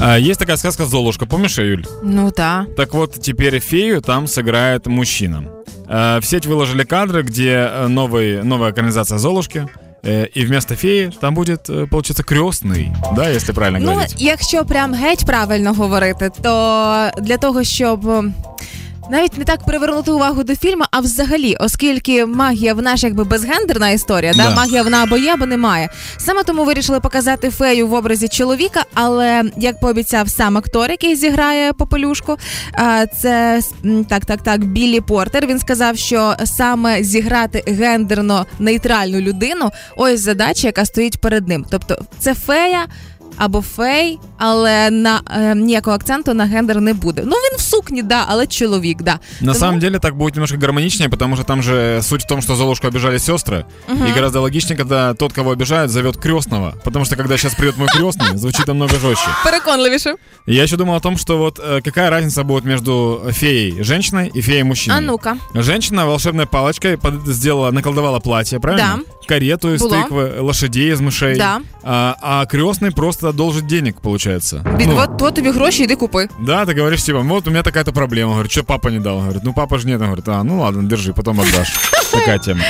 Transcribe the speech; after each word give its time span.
А, 0.00 0.16
Есть 0.18 0.40
такая 0.40 0.56
сказка 0.56 0.86
«Золушка». 0.86 1.26
Помнишь 1.26 1.58
Юль? 1.58 1.84
Ну 2.02 2.32
да. 2.36 2.66
Так 2.76 2.94
вот, 2.94 3.20
теперь 3.20 3.58
фею 3.60 4.00
там 4.00 4.26
сыграет 4.26 4.86
мужчина. 4.86 5.44
А, 5.88 6.18
В 6.20 6.24
сеть 6.24 6.46
выложили 6.46 6.84
кадры, 6.84 7.22
где 7.22 7.68
э, 7.70 7.86
новый, 7.88 8.42
новая 8.42 8.70
экранизация 8.70 9.18
«Золушки». 9.18 9.66
Э, 10.02 10.26
И 10.34 10.44
вместо 10.46 10.74
феи 10.76 11.10
там 11.20 11.34
будет, 11.34 11.68
э, 11.68 11.86
получается, 11.86 12.22
крестный, 12.24 12.90
да, 13.16 13.28
если 13.28 13.52
правильно 13.52 13.78
Ну, 13.80 13.92
говорить. 13.92 14.14
якщо 14.18 14.64
прям 14.64 14.94
геть 14.94 15.26
правильно 15.26 15.72
говорити, 15.72 16.30
то 16.42 17.10
для 17.20 17.36
того, 17.36 17.64
щоб. 17.64 18.00
Навіть 19.10 19.38
не 19.38 19.44
так 19.44 19.64
привернути 19.64 20.10
увагу 20.10 20.44
до 20.44 20.56
фільму, 20.56 20.84
а 20.90 21.00
взагалі, 21.00 21.56
оскільки 21.60 22.26
магія 22.26 22.74
вона 22.74 22.96
ж 22.96 23.06
якби 23.06 23.24
безгендерна 23.24 23.90
історія, 23.90 24.32
да. 24.32 24.48
Да. 24.48 24.54
магія 24.54 24.82
вона 24.82 25.02
або 25.02 25.16
є, 25.16 25.32
або 25.32 25.46
немає. 25.46 25.88
Саме 26.18 26.44
тому 26.44 26.64
вирішили 26.64 27.00
показати 27.00 27.50
фею 27.50 27.88
в 27.88 27.94
образі 27.94 28.28
чоловіка, 28.28 28.84
але 28.94 29.44
як 29.56 29.80
пообіцяв 29.80 30.28
сам 30.28 30.58
актор, 30.58 30.90
який 30.90 31.16
зіграє 31.16 31.72
попелюшку, 31.72 32.36
це 33.20 33.60
так, 34.08 34.24
так, 34.24 34.42
так, 34.42 34.64
Біллі 34.64 35.00
Портер. 35.00 35.46
Він 35.46 35.58
сказав, 35.58 35.96
що 35.96 36.34
саме 36.44 37.02
зіграти 37.02 37.64
гендерно 37.66 38.46
нейтральну 38.58 39.20
людину 39.20 39.70
ось 39.96 40.20
задача, 40.20 40.66
яка 40.66 40.84
стоїть 40.84 41.20
перед 41.20 41.48
ним. 41.48 41.66
Тобто, 41.70 42.04
це 42.18 42.34
фея 42.34 42.86
Або 43.37 43.61
фей, 43.61 44.19
але 44.37 44.89
на 44.91 45.21
е, 45.37 45.55
ніякого 45.55 45.95
акценту 45.95 46.33
на 46.33 46.45
гендер 46.45 46.81
не 46.81 46.93
буде. 46.93 47.21
Ну 47.25 47.31
він 47.35 47.57
в 47.57 47.61
сукні, 47.61 48.03
да, 48.03 48.23
але 48.27 48.47
чоловік, 48.47 49.01
да. 49.01 49.11
На 49.11 49.19
Тому- 49.47 49.53
самом 49.59 49.79
деле 49.79 49.99
так 49.99 50.15
будет 50.15 50.35
немножко 50.35 50.57
гармоничнее, 50.61 51.09
потому 51.09 51.35
что 51.35 51.45
там 51.45 51.61
же 51.63 52.01
суть 52.01 52.23
в 52.23 52.27
том, 52.27 52.41
что 52.41 52.55
Золушку 52.55 52.87
обижали 52.87 53.17
сестры. 53.17 53.65
И 54.09 54.13
гораздо 54.15 54.39
логичнее, 54.41 54.77
когда 54.77 55.13
тот, 55.13 55.33
кого 55.33 55.51
обижают, 55.51 55.91
зовет 55.91 56.17
крестного. 56.17 56.73
Потому 56.83 57.05
что 57.05 57.15
когда 57.15 57.37
сейчас 57.37 57.55
придет 57.55 57.77
мой 57.77 57.87
крестный, 57.87 58.37
звучит 58.37 58.67
намного 58.67 58.95
жестче. 58.99 59.27
переконливіше. 59.45 60.15
И 60.47 60.55
Я 60.55 60.63
еще 60.63 60.77
думал 60.77 60.95
о 60.95 60.99
том, 60.99 61.17
что 61.17 61.37
вот 61.37 61.59
э, 61.59 61.81
какая 61.81 62.09
разница 62.09 62.43
будет 62.43 62.65
между 62.65 63.21
феей 63.31 63.83
женщиной 63.83 64.31
и 64.37 64.41
феей 64.41 64.63
мужчиной. 64.63 64.97
А 64.97 65.01
ну-ка. 65.01 65.37
Женщина 65.53 66.05
волшебной 66.05 66.45
палочкой 66.45 66.97
под- 66.97 67.27
сделала, 67.27 67.71
наколдовала 67.71 68.19
платье, 68.19 68.59
правильно? 68.59 68.99
Карету 69.27 69.73
из 69.73 69.81
Было. 69.81 69.91
тыквы, 70.03 70.33
лошадей 70.39 70.93
из 70.93 71.01
мышей. 71.01 71.35
Да. 71.37 71.59
А, 71.83 72.15
а 72.21 72.45
крестный 72.45 72.91
просто 72.91 73.25
одолжит 73.29 73.65
денег, 73.65 73.93
получается. 74.01 74.65
Від 74.77 74.87
Ну, 74.87 74.97
от, 74.97 75.21
от 75.21 75.35
тобі 75.35 75.49
гроші, 75.49 75.83
йди 75.83 75.95
купи. 75.95 76.27
Да, 76.39 76.65
ты 76.65 76.77
говоришь, 76.77 77.03
типа, 77.03 77.19
вот 77.19 77.47
у 77.47 77.51
меня 77.51 77.63
такая-то 77.63 77.91
проблема. 77.93 78.31
Говорит, 78.31 78.51
что 78.51 78.63
папа 78.63 78.89
не 78.91 78.99
дал? 78.99 79.19
Говорит, 79.19 79.41
ну 79.43 79.53
папа 79.53 79.77
же 79.79 79.87
нет. 79.87 80.01
Он 80.01 80.05
говорит, 80.07 80.27
а, 80.29 80.43
ну 80.43 80.59
ладно, 80.61 80.83
держи, 80.83 81.13
потом 81.13 81.39
отдашь. 81.39 81.73
Такая 82.11 82.39
тема. 82.39 82.61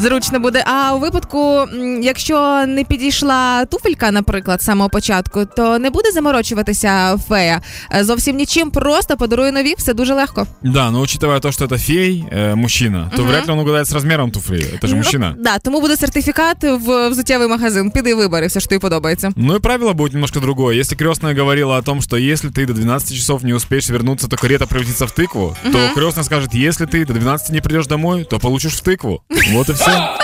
Зручно 0.00 0.40
буде. 0.40 0.64
А 0.66 0.94
у 0.94 0.98
випадку, 0.98 1.38
м, 1.38 2.02
якщо 2.02 2.64
не 2.66 2.84
підійшла 2.84 3.64
туфелька, 3.64 4.10
наприклад, 4.10 4.62
з 4.62 4.64
самого 4.64 4.90
початку, 4.90 5.44
то 5.56 5.78
не 5.78 5.90
буде 5.90 6.10
заморочуватися 6.12 7.16
фея. 7.28 7.60
Е, 7.94 8.04
Зовсім 8.04 8.36
нічим, 8.36 8.70
просто 8.70 9.16
подарує 9.16 9.52
нові, 9.52 9.74
все 9.78 9.94
дуже 9.94 10.14
легко. 10.14 10.46
Да, 10.62 10.90
но 10.90 11.00
учитывая 11.00 11.40
то, 11.40 11.52
что 11.52 11.64
это 11.64 11.78
фей, 11.78 12.24
э, 12.32 12.54
мужчина, 12.54 13.10
то 13.16 13.24
вряд 13.24 13.46
ли 13.46 13.52
он 13.52 13.58
угадает 13.58 13.86
с 13.86 13.92
размером 13.92 14.30
туфли. 14.30 14.58
Это 14.82 14.86
же 14.86 14.96
мужчина. 14.96 15.34
Ну, 15.36 15.42
да, 15.44 15.58
тому 15.58 15.80
буде 15.80 15.96
сертифікат 15.96 16.56
в 16.64 17.08
взуттєвий 17.08 17.48
магазин. 17.48 17.90
Піди 17.90 18.14
вибери 18.14 18.46
все, 18.46 18.60
що 18.60 18.68
тобі 18.68 18.78
подобається. 18.78 19.32
Ну 19.36 19.54
и 19.54 19.58
правило 19.82 19.92
будет 19.92 20.14
немножко 20.14 20.40
другое. 20.40 20.74
Если 20.74 20.94
крестная 20.94 21.34
говорила 21.34 21.76
о 21.76 21.82
том, 21.82 22.00
что 22.00 22.16
если 22.16 22.48
ты 22.48 22.66
до 22.66 22.74
12 22.74 23.16
часов 23.16 23.42
не 23.42 23.52
успеешь 23.52 23.88
вернуться, 23.88 24.28
то 24.28 24.36
карета 24.36 24.66
превратится 24.66 25.06
в 25.06 25.12
тыкву, 25.12 25.56
то 25.72 25.92
крестная 25.94 26.24
скажет, 26.24 26.54
если 26.54 26.86
ты 26.86 27.04
до 27.04 27.14
12 27.14 27.50
не 27.50 27.60
придешь 27.60 27.86
домой, 27.86 28.24
то 28.24 28.38
получишь 28.38 28.74
в 28.74 28.80
тыкву. 28.82 29.22
Вот 29.52 29.68
и 29.68 29.72
все. 29.74 30.18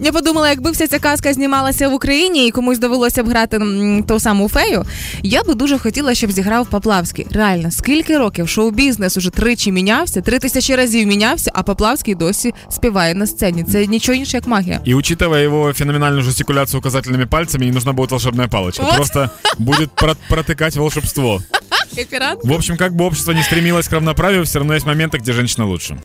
Я 0.00 0.12
подумала, 0.12 0.48
якби 0.50 0.70
вся 0.70 0.86
ця 0.86 0.98
казка 0.98 1.32
знімалася 1.32 1.88
в 1.88 1.94
Україні 1.94 2.46
і 2.46 2.50
комусь 2.50 2.78
довелося 2.78 3.22
б 3.22 3.28
грати 3.28 3.56
м, 3.56 4.02
ту 4.08 4.20
саму 4.20 4.48
фею, 4.48 4.84
я 5.22 5.42
би 5.42 5.54
дуже 5.54 5.78
хотіла, 5.78 6.14
щоб 6.14 6.32
зіграв 6.32 6.66
Поплавський. 6.66 7.26
Реально, 7.30 7.70
скільки 7.70 8.18
років 8.18 8.48
шоу-бізнес 8.48 9.16
уже 9.16 9.30
тричі 9.30 9.72
мінявся, 9.72 10.20
три 10.20 10.38
тисячі 10.38 10.74
разів 10.76 11.06
мінявся, 11.08 11.50
а 11.54 11.62
Поплавський 11.62 12.14
досі 12.14 12.54
співає 12.70 13.14
на 13.14 13.26
сцені. 13.26 13.64
Це 13.64 13.86
нічого 13.86 14.16
інше, 14.18 14.36
як 14.36 14.46
магія. 14.46 14.80
И 14.88 14.94
учитывая 14.94 15.44
его 15.44 15.72
феноменальную 15.72 16.22
жестикуляцию 16.22 16.80
указательными 16.80 17.26
пальцами, 17.26 17.64
не 17.64 17.72
нужна 17.72 17.92
будет 17.92 18.10
волшебная 18.10 18.48
палочка. 18.48 18.82
Вот. 18.82 18.96
Просто 18.96 19.30
будет 19.58 19.90
про- 19.90 20.16
протыкать 20.30 20.76
волшебство. 20.78 21.42
Кайфірат? 21.94 22.38
В 22.44 22.52
общем, 22.52 22.76
как 22.76 22.92
бы 22.92 23.04
общество 23.04 23.32
не 23.32 23.42
стремилось 23.42 23.88
к 23.88 23.92
равноправию, 23.94 24.42
все 24.44 24.58
равно 24.58 24.74
есть 24.74 24.86
моменты, 24.86 25.18
где 25.18 25.32
женщина 25.32 25.66
лучше. 25.66 25.96